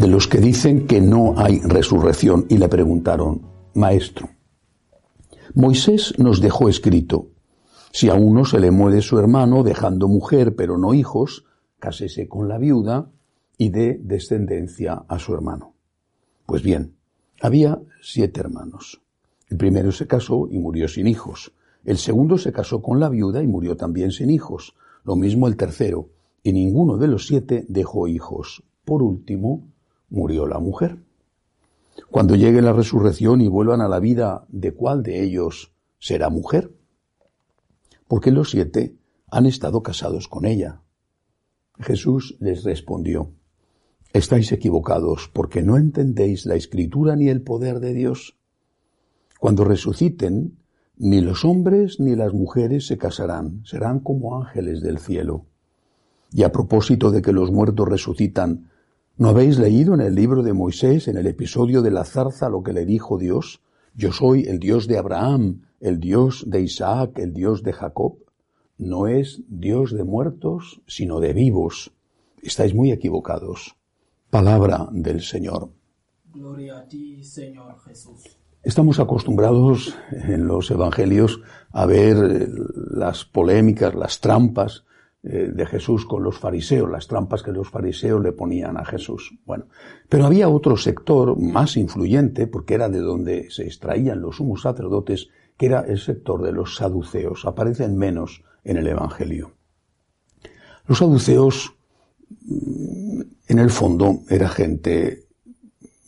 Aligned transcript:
de 0.00 0.08
los 0.08 0.28
que 0.28 0.38
dicen 0.38 0.86
que 0.86 1.02
no 1.02 1.34
hay 1.36 1.60
resurrección, 1.60 2.46
y 2.48 2.56
le 2.56 2.70
preguntaron, 2.70 3.42
Maestro, 3.74 4.30
Moisés 5.52 6.14
nos 6.16 6.40
dejó 6.40 6.70
escrito, 6.70 7.28
si 7.92 8.08
a 8.08 8.14
uno 8.14 8.46
se 8.46 8.60
le 8.60 8.70
muere 8.70 9.02
su 9.02 9.18
hermano 9.18 9.62
dejando 9.62 10.08
mujer 10.08 10.56
pero 10.56 10.78
no 10.78 10.94
hijos, 10.94 11.44
cásese 11.78 12.28
con 12.28 12.48
la 12.48 12.56
viuda 12.56 13.10
y 13.58 13.68
dé 13.68 14.00
descendencia 14.02 15.04
a 15.06 15.18
su 15.18 15.34
hermano. 15.34 15.74
Pues 16.46 16.62
bien, 16.62 16.94
había 17.42 17.78
siete 18.00 18.40
hermanos. 18.40 19.02
El 19.50 19.58
primero 19.58 19.92
se 19.92 20.06
casó 20.06 20.48
y 20.50 20.58
murió 20.58 20.88
sin 20.88 21.08
hijos. 21.08 21.52
El 21.84 21.98
segundo 21.98 22.38
se 22.38 22.52
casó 22.52 22.80
con 22.80 23.00
la 23.00 23.10
viuda 23.10 23.42
y 23.42 23.46
murió 23.46 23.76
también 23.76 24.12
sin 24.12 24.30
hijos. 24.30 24.74
Lo 25.04 25.14
mismo 25.14 25.46
el 25.46 25.58
tercero 25.58 26.08
y 26.42 26.54
ninguno 26.54 26.96
de 26.96 27.08
los 27.08 27.26
siete 27.26 27.66
dejó 27.68 28.08
hijos. 28.08 28.62
Por 28.86 29.02
último, 29.02 29.68
murió 30.10 30.46
la 30.46 30.58
mujer. 30.58 30.98
Cuando 32.10 32.34
llegue 32.34 32.62
la 32.62 32.72
resurrección 32.72 33.40
y 33.40 33.48
vuelvan 33.48 33.80
a 33.80 33.88
la 33.88 34.00
vida, 34.00 34.44
¿de 34.48 34.72
cuál 34.72 35.02
de 35.02 35.22
ellos 35.22 35.72
será 35.98 36.28
mujer? 36.28 36.74
Porque 38.08 38.30
los 38.30 38.50
siete 38.50 38.96
han 39.30 39.46
estado 39.46 39.82
casados 39.82 40.28
con 40.28 40.44
ella. 40.44 40.82
Jesús 41.78 42.36
les 42.40 42.64
respondió, 42.64 43.32
Estáis 44.12 44.50
equivocados 44.50 45.30
porque 45.32 45.62
no 45.62 45.76
entendéis 45.76 46.44
la 46.44 46.56
escritura 46.56 47.14
ni 47.14 47.28
el 47.28 47.42
poder 47.42 47.78
de 47.78 47.94
Dios. 47.94 48.36
Cuando 49.38 49.64
resuciten, 49.64 50.58
ni 50.96 51.20
los 51.20 51.44
hombres 51.44 52.00
ni 52.00 52.16
las 52.16 52.34
mujeres 52.34 52.86
se 52.88 52.98
casarán, 52.98 53.62
serán 53.64 54.00
como 54.00 54.36
ángeles 54.36 54.82
del 54.82 54.98
cielo. 54.98 55.46
Y 56.32 56.42
a 56.42 56.50
propósito 56.50 57.12
de 57.12 57.22
que 57.22 57.32
los 57.32 57.52
muertos 57.52 57.88
resucitan, 57.88 58.68
¿no 59.16 59.28
habéis 59.28 59.58
leído 59.58 59.94
en 59.94 60.00
el 60.00 60.14
libro 60.14 60.42
de 60.42 60.52
Moisés, 60.52 61.08
en 61.08 61.16
el 61.16 61.26
episodio 61.26 61.82
de 61.82 61.90
la 61.90 62.04
zarza, 62.04 62.48
lo 62.48 62.62
que 62.62 62.72
le 62.72 62.84
dijo 62.84 63.18
Dios? 63.18 63.60
Yo 63.94 64.12
soy 64.12 64.44
el 64.44 64.58
Dios 64.58 64.86
de 64.86 64.98
Abraham, 64.98 65.62
el 65.80 65.98
Dios 65.98 66.44
de 66.46 66.60
Isaac, 66.60 67.18
el 67.18 67.32
Dios 67.32 67.62
de 67.62 67.72
Jacob. 67.72 68.18
No 68.78 69.06
es 69.06 69.42
Dios 69.48 69.92
de 69.92 70.04
muertos, 70.04 70.80
sino 70.86 71.20
de 71.20 71.32
vivos. 71.32 71.92
Estáis 72.42 72.74
muy 72.74 72.92
equivocados. 72.92 73.76
Palabra 74.30 74.88
del 74.92 75.22
Señor. 75.22 75.70
Gloria 76.32 76.78
a 76.78 76.88
ti, 76.88 77.22
Señor 77.24 77.78
Jesús. 77.80 78.38
Estamos 78.62 79.00
acostumbrados 79.00 79.94
en 80.10 80.46
los 80.46 80.70
evangelios 80.70 81.40
a 81.72 81.86
ver 81.86 82.48
las 82.90 83.24
polémicas, 83.24 83.94
las 83.94 84.20
trampas 84.20 84.84
de 85.22 85.66
Jesús 85.66 86.06
con 86.06 86.22
los 86.22 86.38
fariseos, 86.38 86.90
las 86.90 87.06
trampas 87.06 87.42
que 87.42 87.52
los 87.52 87.68
fariseos 87.68 88.22
le 88.22 88.32
ponían 88.32 88.78
a 88.78 88.84
Jesús. 88.84 89.38
Bueno, 89.44 89.66
pero 90.08 90.24
había 90.24 90.48
otro 90.48 90.76
sector 90.76 91.38
más 91.38 91.76
influyente, 91.76 92.46
porque 92.46 92.74
era 92.74 92.88
de 92.88 93.00
donde 93.00 93.50
se 93.50 93.64
extraían 93.64 94.22
los 94.22 94.36
sumos 94.36 94.62
sacerdotes, 94.62 95.28
que 95.58 95.66
era 95.66 95.80
el 95.80 95.98
sector 95.98 96.42
de 96.42 96.52
los 96.52 96.76
saduceos. 96.76 97.44
Aparecen 97.44 97.98
menos 97.98 98.42
en 98.64 98.78
el 98.78 98.86
Evangelio. 98.86 99.52
Los 100.86 100.98
saduceos, 100.98 101.74
mm, 102.40 103.20
en 103.48 103.58
el 103.58 103.70
fondo, 103.70 104.20
era 104.28 104.48
gente 104.48 105.26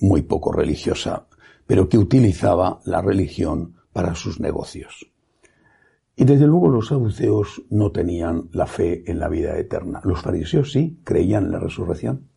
muy 0.00 0.22
poco 0.22 0.52
religiosa, 0.52 1.26
pero 1.66 1.88
que 1.88 1.98
utilizaba 1.98 2.80
la 2.86 3.02
religión 3.02 3.76
para 3.92 4.14
sus 4.14 4.40
negocios. 4.40 5.11
Y 6.14 6.24
desde 6.24 6.46
luego 6.46 6.68
los 6.68 6.88
saduceos 6.88 7.62
no 7.70 7.90
tenían 7.90 8.48
la 8.52 8.66
fe 8.66 9.10
en 9.10 9.18
la 9.18 9.28
vida 9.28 9.58
eterna. 9.58 10.00
Los 10.04 10.20
fariseos 10.20 10.72
sí 10.72 11.00
creían 11.04 11.46
en 11.46 11.52
la 11.52 11.58
resurrección. 11.58 12.28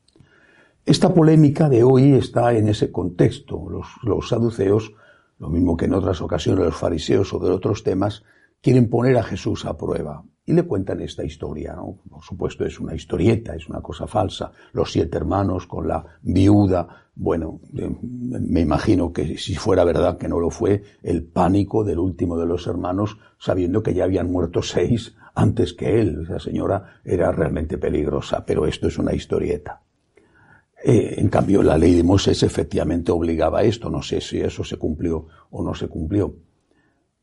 Esta 0.85 1.13
polémica 1.13 1.67
de 1.67 1.83
hoy 1.83 2.13
está 2.13 2.53
en 2.53 2.69
ese 2.69 2.91
contexto. 2.91 3.67
Los, 4.03 4.29
saduceos, 4.29 4.93
lo 5.39 5.49
mismo 5.49 5.75
que 5.75 5.85
en 5.85 5.93
otras 5.93 6.21
ocasiones 6.21 6.63
los 6.63 6.75
fariseos 6.75 7.27
sobre 7.27 7.49
otros 7.49 7.83
temas, 7.83 8.23
quieren 8.61 8.89
poner 8.89 9.17
a 9.17 9.23
Jesús 9.23 9.65
a 9.65 9.77
prueba 9.77 10.23
y 10.45 10.53
le 10.53 10.63
cuentan 10.63 11.01
esta 11.01 11.23
historia. 11.23 11.73
¿no? 11.75 11.97
Por 12.09 12.23
supuesto 12.23 12.65
es 12.65 12.79
una 12.79 12.93
historieta, 12.93 13.55
es 13.55 13.67
una 13.67 13.81
cosa 13.81 14.07
falsa. 14.07 14.51
Los 14.73 14.91
siete 14.91 15.17
hermanos 15.17 15.65
con 15.65 15.87
la 15.87 16.05
viuda. 16.21 17.07
Bueno, 17.15 17.59
eh, 17.77 17.89
me 18.01 18.61
imagino 18.61 19.11
que 19.11 19.37
si 19.37 19.55
fuera 19.55 19.83
verdad 19.83 20.17
que 20.17 20.27
no 20.27 20.39
lo 20.39 20.49
fue, 20.49 20.83
el 21.01 21.23
pánico 21.23 21.83
del 21.83 21.99
último 21.99 22.37
de 22.37 22.45
los 22.45 22.67
hermanos, 22.67 23.17
sabiendo 23.39 23.81
que 23.81 23.93
ya 23.93 24.03
habían 24.03 24.31
muerto 24.31 24.61
seis 24.61 25.15
antes 25.33 25.73
que 25.73 25.99
él. 25.99 26.23
Esa 26.23 26.39
señora 26.39 26.99
era 27.03 27.31
realmente 27.31 27.77
peligrosa, 27.77 28.45
pero 28.45 28.67
esto 28.67 28.87
es 28.87 28.97
una 28.99 29.13
historieta. 29.13 29.81
Eh, 30.83 31.15
en 31.17 31.29
cambio, 31.29 31.63
la 31.63 31.77
ley 31.77 31.95
de 31.95 32.03
Moisés 32.03 32.43
efectivamente 32.43 33.11
obligaba 33.11 33.59
a 33.59 33.63
esto. 33.63 33.89
No 33.89 34.03
sé 34.03 34.21
si 34.21 34.39
eso 34.39 34.63
se 34.63 34.77
cumplió 34.77 35.25
o 35.49 35.63
no 35.63 35.73
se 35.73 35.87
cumplió. 35.87 36.35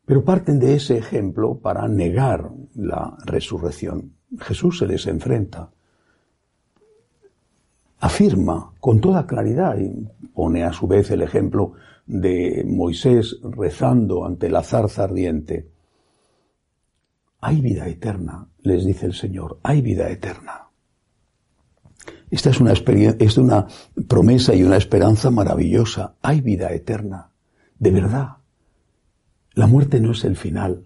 Pero 0.05 0.25
parten 0.25 0.59
de 0.59 0.75
ese 0.75 0.99
ejemplo 0.99 1.59
para 1.59 1.87
negar 1.89 2.51
la 2.75 3.17
resurrección. 3.25 4.13
Jesús 4.41 4.79
se 4.79 4.87
les 4.87 5.07
enfrenta. 5.07 5.71
Afirma 8.01 8.73
con 8.81 9.01
toda 9.01 9.27
claridad 9.27 9.79
y 9.79 10.09
pone 10.35 10.65
a 10.65 10.73
su 10.73 10.89
vez 10.89 11.11
el 11.13 11.23
ejemplo 11.23 11.75
de 12.07 12.65
Moisés 12.67 13.39
rezando 13.43 14.25
ante 14.25 14.49
la 14.49 14.63
zarza 14.63 15.05
ardiente. 15.05 15.69
Hay 17.41 17.61
vida 17.61 17.87
eterna, 17.87 18.49
les 18.63 18.85
dice 18.85 19.07
el 19.07 19.15
Señor, 19.15 19.59
hay 19.63 19.83
vida 19.83 20.09
eterna. 20.11 20.69
Esta 22.31 22.51
es 22.51 22.61
una, 22.61 22.73
es 22.73 23.37
una 23.37 23.67
promesa 24.09 24.55
y 24.55 24.65
una 24.65 24.79
esperanza 24.79 25.31
maravillosa. 25.31 26.15
Hay 26.23 26.41
vida 26.41 26.73
eterna, 26.73 27.31
de 27.79 27.91
verdad. 27.91 28.42
La 29.55 29.67
muerte 29.67 30.01
no 30.01 30.13
es 30.13 30.25
el 30.25 30.37
final. 30.37 30.85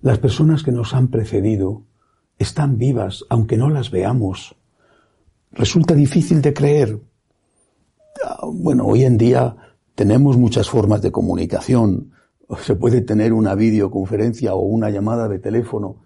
Las 0.00 0.18
personas 0.18 0.64
que 0.64 0.72
nos 0.72 0.94
han 0.94 1.08
precedido 1.08 1.84
están 2.38 2.76
vivas, 2.76 3.24
aunque 3.28 3.56
no 3.56 3.70
las 3.70 3.90
veamos. 3.90 4.56
Resulta 5.52 5.94
difícil 5.94 6.42
de 6.42 6.52
creer. 6.52 7.00
Ah, 8.24 8.46
bueno, 8.52 8.84
hoy 8.86 9.04
en 9.04 9.16
día 9.16 9.56
tenemos 9.94 10.36
muchas 10.36 10.68
formas 10.68 11.02
de 11.02 11.12
comunicación. 11.12 12.10
Se 12.62 12.74
puede 12.74 13.00
tener 13.02 13.32
una 13.32 13.54
videoconferencia 13.54 14.54
o 14.54 14.62
una 14.62 14.90
llamada 14.90 15.28
de 15.28 15.38
teléfono 15.38 16.02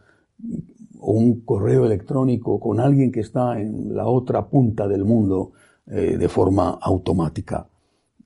o 1.00 1.12
un 1.12 1.41
correo 1.41 1.87
electrónico 1.87 2.61
con 2.61 2.81
alguien 2.81 3.11
que 3.11 3.21
está 3.21 3.59
en 3.59 3.94
la 3.94 4.06
otra 4.06 4.47
punta 4.47 4.87
del 4.87 5.05
mundo 5.05 5.53
eh, 5.87 6.17
de 6.19 6.28
forma 6.28 6.78
automática. 6.83 7.67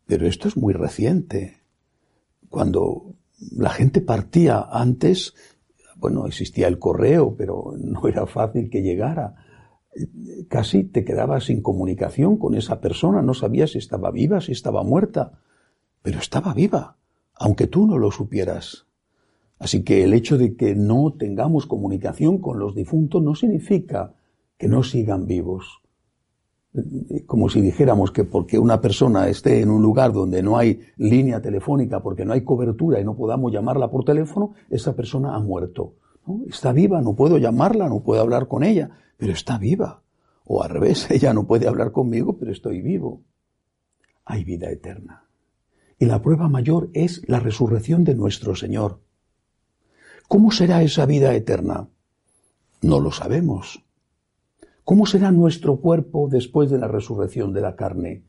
Pero 0.07 0.27
esto 0.27 0.49
es 0.49 0.57
muy 0.57 0.73
reciente. 0.73 1.59
Cuando 2.49 3.15
la 3.53 3.71
gente 3.71 4.01
partía 4.01 4.67
antes, 4.71 5.34
bueno, 5.97 6.27
existía 6.27 6.69
el 6.69 6.78
correo, 6.78 7.34
pero 7.37 7.75
no 7.78 8.06
era 8.09 8.27
fácil 8.27 8.71
que 8.71 8.83
llegara. 8.83 9.34
Casi 10.49 10.84
te 10.84 11.05
quedabas 11.05 11.45
sin 11.45 11.62
comunicación 11.62 12.37
con 12.37 12.55
esa 12.55 12.81
persona, 12.81 13.23
no 13.23 13.34
sabías 13.34 13.73
si 13.73 13.79
estaba 13.79 14.11
viva, 14.11 14.41
si 14.41 14.53
estaba 14.53 14.85
muerta, 14.85 15.41
pero 16.03 16.19
estaba 16.19 16.55
viva, 16.55 16.97
aunque 17.35 17.67
tú 17.67 17.87
no 17.87 17.99
lo 17.99 18.11
supieras. 18.11 18.87
Así 19.59 19.82
que 19.82 20.05
el 20.05 20.14
hecho 20.14 20.38
de 20.38 20.56
que 20.56 20.75
no 20.75 21.12
tengamos 21.19 21.67
comunicación 21.67 22.38
con 22.38 22.59
los 22.59 22.75
difuntos 22.75 23.23
no 23.23 23.35
significa 23.35 24.14
que 24.56 24.69
no 24.69 24.82
sigan 24.82 25.26
vivos 25.26 25.81
como 27.26 27.49
si 27.49 27.61
dijéramos 27.61 28.12
que 28.12 28.25
porque 28.25 28.58
una 28.58 28.81
persona 28.81 29.28
esté 29.28 29.61
en 29.61 29.70
un 29.70 29.82
lugar 29.82 30.12
donde 30.12 30.43
no 30.43 30.56
hay 30.56 30.81
línea 30.96 31.40
telefónica, 31.40 32.00
porque 32.00 32.25
no 32.25 32.32
hay 32.32 32.43
cobertura 32.43 33.00
y 33.00 33.05
no 33.05 33.17
podamos 33.17 33.52
llamarla 33.52 33.90
por 33.90 34.05
teléfono, 34.05 34.55
esa 34.69 34.94
persona 34.94 35.34
ha 35.34 35.40
muerto. 35.40 35.94
Está 36.49 36.72
viva, 36.72 37.00
no 37.00 37.14
puedo 37.17 37.38
llamarla, 37.38 37.88
no 37.88 38.02
puedo 38.02 38.20
hablar 38.20 38.46
con 38.46 38.62
ella, 38.62 38.90
pero 39.17 39.32
está 39.32 39.58
viva. 39.58 40.02
O 40.44 40.62
al 40.62 40.70
revés, 40.70 41.11
ella 41.11 41.32
no 41.32 41.46
puede 41.46 41.67
hablar 41.67 41.90
conmigo, 41.90 42.37
pero 42.38 42.52
estoy 42.52 42.81
vivo. 42.81 43.23
Hay 44.25 44.44
vida 44.44 44.70
eterna. 44.70 45.25
Y 45.99 46.06
la 46.06 46.23
prueba 46.23 46.49
mayor 46.49 46.88
es 46.94 47.23
la 47.28 47.40
resurrección 47.40 48.05
de 48.05 48.14
nuestro 48.14 48.55
Señor. 48.55 49.00
¿Cómo 50.28 50.52
será 50.52 50.82
esa 50.82 51.05
vida 51.05 51.34
eterna? 51.34 51.88
No 52.81 53.00
lo 53.00 53.11
sabemos. 53.11 53.84
¿Cómo 54.90 55.06
será 55.06 55.31
nuestro 55.31 55.76
cuerpo 55.76 56.26
después 56.28 56.69
de 56.69 56.76
la 56.76 56.88
resurrección 56.88 57.52
de 57.52 57.60
la 57.60 57.76
carne, 57.76 58.25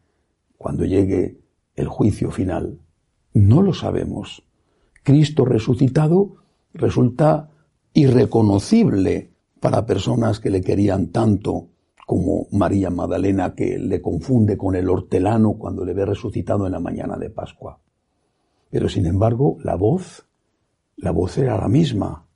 cuando 0.60 0.86
llegue 0.86 1.40
el 1.76 1.88
juicio 1.88 2.30
final? 2.30 2.78
No 3.34 3.64
lo 3.64 3.74
sabemos. 3.74 4.44
Cristo 5.02 5.44
resucitado 5.44 6.36
resulta 6.76 7.50
irreconocible 7.94 9.32
para 9.60 9.88
personas 9.88 10.40
que 10.40 10.52
le 10.52 10.62
querían 10.62 11.08
tanto 11.08 11.70
como 12.06 12.46
María 12.52 12.92
Magdalena 12.92 13.56
que 13.56 13.80
le 13.80 14.00
confunde 14.00 14.56
con 14.56 14.76
el 14.76 14.88
hortelano 14.88 15.54
cuando 15.54 15.84
le 15.84 15.96
ve 15.96 16.06
resucitado 16.06 16.68
en 16.68 16.74
la 16.74 16.80
mañana 16.80 17.18
de 17.18 17.32
Pascua. 17.32 17.80
Pero 18.70 18.88
sin 18.88 19.08
embargo, 19.08 19.58
la 19.64 19.74
voz, 19.74 20.28
la 20.96 21.10
voz 21.10 21.40
era 21.40 21.58
la 21.58 21.68
misma. 21.68 22.28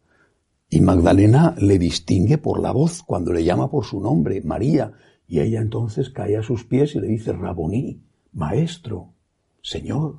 Y 0.75 0.81
Magdalena 0.81 1.56
le 1.57 1.80
distingue 1.80 2.38
por 2.38 2.60
la 2.60 2.74
voz 2.74 3.01
cuando 3.01 3.31
le 3.31 3.45
llama 3.45 3.72
por 3.72 3.86
su 3.86 4.01
nombre, 4.01 4.42
María, 4.42 4.92
y 5.25 5.39
ella 5.39 5.62
entonces 5.62 6.10
cae 6.10 6.36
a 6.36 6.44
sus 6.44 6.66
pies 6.66 6.95
y 6.95 7.00
le 7.00 7.07
dice, 7.07 7.31
Raboní, 7.31 8.01
Maestro, 8.33 9.13
Señor. 9.62 10.18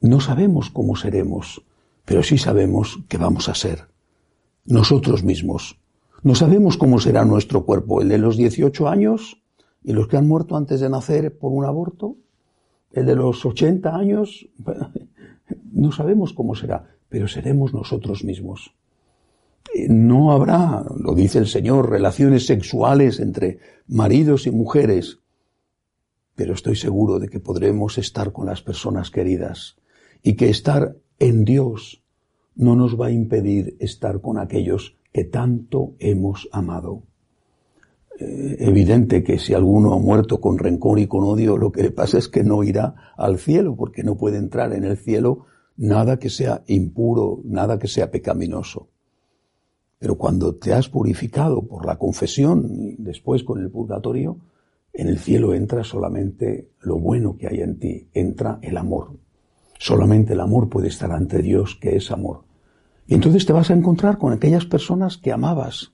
No 0.00 0.18
sabemos 0.18 0.70
cómo 0.70 0.96
seremos, 0.96 1.62
pero 2.04 2.24
sí 2.24 2.36
sabemos 2.36 2.98
que 3.08 3.16
vamos 3.16 3.48
a 3.48 3.54
ser 3.54 3.86
nosotros 4.64 5.22
mismos. 5.22 5.78
No 6.24 6.34
sabemos 6.34 6.76
cómo 6.76 6.98
será 6.98 7.24
nuestro 7.24 7.64
cuerpo, 7.64 8.02
el 8.02 8.08
de 8.08 8.18
los 8.18 8.36
18 8.36 8.88
años 8.88 9.40
y 9.84 9.92
los 9.92 10.08
que 10.08 10.16
han 10.16 10.26
muerto 10.26 10.56
antes 10.56 10.80
de 10.80 10.90
nacer 10.90 11.38
por 11.38 11.52
un 11.52 11.64
aborto, 11.64 12.16
el 12.90 13.06
de 13.06 13.14
los 13.14 13.46
80 13.46 13.94
años, 13.94 14.48
no 15.70 15.92
sabemos 15.92 16.32
cómo 16.32 16.56
será, 16.56 16.90
pero 17.08 17.28
seremos 17.28 17.72
nosotros 17.72 18.24
mismos. 18.24 18.74
Eh, 19.74 19.86
no 19.88 20.32
habrá, 20.32 20.84
lo 20.96 21.14
dice 21.14 21.38
el 21.38 21.46
Señor, 21.46 21.90
relaciones 21.90 22.46
sexuales 22.46 23.20
entre 23.20 23.58
maridos 23.86 24.46
y 24.46 24.50
mujeres, 24.50 25.18
pero 26.34 26.54
estoy 26.54 26.76
seguro 26.76 27.18
de 27.18 27.28
que 27.28 27.40
podremos 27.40 27.98
estar 27.98 28.32
con 28.32 28.46
las 28.46 28.62
personas 28.62 29.10
queridas 29.10 29.76
y 30.22 30.34
que 30.34 30.48
estar 30.48 30.96
en 31.18 31.44
Dios 31.44 32.02
no 32.54 32.76
nos 32.76 33.00
va 33.00 33.06
a 33.06 33.10
impedir 33.10 33.76
estar 33.80 34.20
con 34.20 34.38
aquellos 34.38 34.96
que 35.12 35.24
tanto 35.24 35.94
hemos 35.98 36.48
amado. 36.52 37.02
Eh, 38.20 38.56
evidente 38.60 39.22
que 39.22 39.38
si 39.38 39.54
alguno 39.54 39.94
ha 39.94 39.98
muerto 39.98 40.40
con 40.40 40.58
rencor 40.58 40.98
y 40.98 41.06
con 41.06 41.22
odio, 41.22 41.56
lo 41.56 41.70
que 41.70 41.84
le 41.84 41.90
pasa 41.92 42.18
es 42.18 42.28
que 42.28 42.42
no 42.42 42.64
irá 42.64 43.12
al 43.16 43.38
cielo, 43.38 43.76
porque 43.76 44.02
no 44.02 44.16
puede 44.16 44.38
entrar 44.38 44.72
en 44.72 44.84
el 44.84 44.96
cielo 44.96 45.46
nada 45.76 46.18
que 46.18 46.28
sea 46.28 46.64
impuro, 46.66 47.40
nada 47.44 47.78
que 47.78 47.86
sea 47.86 48.10
pecaminoso. 48.10 48.88
Pero 49.98 50.16
cuando 50.16 50.54
te 50.54 50.72
has 50.72 50.88
purificado 50.88 51.62
por 51.62 51.84
la 51.84 51.96
confesión 51.96 52.70
y 52.70 52.96
después 52.98 53.42
con 53.42 53.60
el 53.60 53.70
purgatorio, 53.70 54.38
en 54.92 55.08
el 55.08 55.18
cielo 55.18 55.54
entra 55.54 55.84
solamente 55.84 56.70
lo 56.80 56.98
bueno 56.98 57.36
que 57.36 57.48
hay 57.48 57.60
en 57.60 57.78
ti, 57.78 58.08
entra 58.12 58.58
el 58.62 58.76
amor. 58.76 59.16
Solamente 59.78 60.32
el 60.32 60.40
amor 60.40 60.68
puede 60.68 60.88
estar 60.88 61.12
ante 61.12 61.40
Dios, 61.40 61.76
que 61.80 61.96
es 61.96 62.10
amor. 62.10 62.44
Y 63.06 63.14
entonces 63.14 63.46
te 63.46 63.52
vas 63.52 63.70
a 63.70 63.74
encontrar 63.74 64.18
con 64.18 64.32
aquellas 64.32 64.66
personas 64.66 65.16
que 65.16 65.32
amabas. 65.32 65.92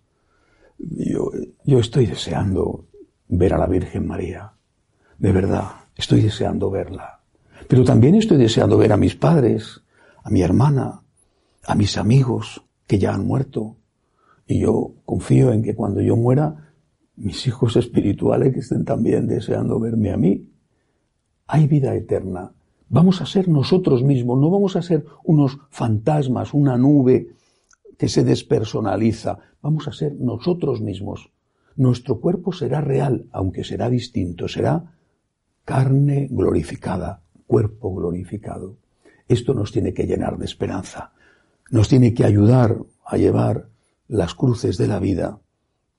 Yo, 0.79 1.31
yo 1.65 1.79
estoy 1.79 2.06
deseando 2.06 2.87
ver 3.29 3.55
a 3.55 3.59
la 3.59 3.67
Virgen 3.67 4.06
María. 4.06 4.55
De 5.19 5.33
verdad, 5.33 5.69
estoy 5.95 6.23
deseando 6.23 6.71
verla. 6.71 7.21
Pero 7.69 7.85
también 7.85 8.15
estoy 8.15 8.37
deseando 8.37 8.77
ver 8.79 8.93
a 8.93 8.97
mis 8.97 9.15
padres, 9.15 9.83
a 10.23 10.31
mi 10.31 10.43
hermana, 10.43 11.03
a 11.62 11.75
mis 11.75 11.97
amigos 11.97 12.65
que 12.87 12.99
ya 12.99 13.15
han 13.15 13.27
muerto. 13.27 13.77
Y 14.46 14.61
yo 14.61 14.94
confío 15.05 15.52
en 15.52 15.62
que 15.62 15.75
cuando 15.75 16.00
yo 16.00 16.17
muera, 16.17 16.73
mis 17.17 17.46
hijos 17.46 17.76
espirituales 17.76 18.56
estén 18.56 18.85
también 18.85 19.26
deseando 19.26 19.79
verme 19.81 20.11
a 20.11 20.17
mí. 20.17 20.50
Hay 21.46 21.67
vida 21.67 21.94
eterna 21.94 22.52
Vamos 22.88 23.20
a 23.20 23.26
ser 23.26 23.49
nosotros 23.49 24.05
mismos, 24.05 24.38
no 24.38 24.50
vamos 24.50 24.76
a 24.76 24.82
ser 24.82 25.05
unos 25.25 25.58
fantasmas, 25.70 26.55
una 26.55 26.76
nube 26.76 27.31
que 27.99 28.08
se 28.08 28.25
despersonaliza, 28.25 29.38
vamos 29.62 29.88
a 29.88 29.93
ser 29.93 30.14
nosotros 30.14 30.81
mismos. 30.81 31.31
Nuestro 31.76 32.20
cuerpo 32.20 32.52
será 32.52 32.81
real, 32.81 33.26
aunque 33.32 33.64
será 33.64 33.88
distinto, 33.91 34.46
será 34.46 34.94
carne 35.64 36.29
glorificada, 36.31 37.23
cuerpo 37.46 37.93
glorificado. 37.94 38.76
Esto 39.26 39.55
nos 39.55 39.73
tiene 39.73 39.93
que 39.94 40.06
llenar 40.06 40.38
de 40.38 40.44
esperanza, 40.44 41.14
nos 41.70 41.88
tiene 41.88 42.12
que 42.14 42.25
ayudar 42.25 42.79
a 43.05 43.17
llevar 43.17 43.70
las 44.09 44.35
cruces 44.35 44.77
de 44.79 44.87
la 44.87 44.99
vida, 44.99 45.41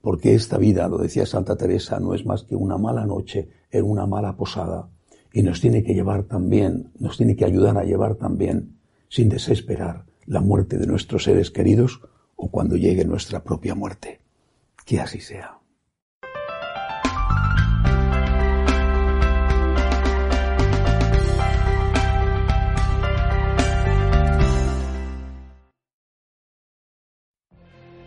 porque 0.02 0.36
esta 0.36 0.58
vida, 0.58 0.88
lo 0.88 0.98
decía 0.98 1.26
Santa 1.26 1.56
Teresa, 1.56 2.00
no 2.00 2.14
es 2.14 2.26
más 2.26 2.44
que 2.44 2.56
una 2.56 2.78
mala 2.78 3.06
noche 3.06 3.50
en 3.72 3.86
una 3.86 4.06
mala 4.06 4.38
posada 4.38 4.90
y 5.34 5.42
nos 5.42 5.60
tiene 5.60 5.84
que 5.84 5.94
llevar 5.94 6.24
también, 6.24 6.92
nos 7.00 7.18
tiene 7.18 7.36
que 7.36 7.46
ayudar 7.46 7.78
a 7.78 7.84
llevar 7.84 8.16
también, 8.16 8.78
sin 9.10 9.30
desesperar, 9.30 10.06
la 10.26 10.42
muerte 10.42 10.78
de 10.78 10.88
nuestros 10.88 11.24
seres 11.26 11.52
queridos 11.52 12.02
o 12.36 12.50
cuando 12.50 12.78
llegue 12.78 13.04
nuestra 13.06 13.44
propia 13.44 13.76
muerte. 13.76 14.22
Que 14.86 15.00
así 15.00 15.20
sea. 15.20 15.60